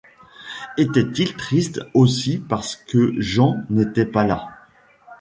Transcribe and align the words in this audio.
Etait-il 0.79 1.35
triste 1.35 1.79
aussi 1.93 2.39
parce 2.39 2.75
que 2.75 3.13
Jean 3.21 3.57
n’était 3.69 4.07
pas 4.07 4.25
là? 4.25 4.49